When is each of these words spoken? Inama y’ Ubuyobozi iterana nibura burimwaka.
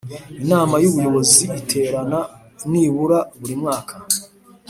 Inama 0.41 0.75
y’ 0.83 0.87
Ubuyobozi 0.89 1.43
iterana 1.59 2.19
nibura 2.71 3.19
burimwaka. 3.39 3.93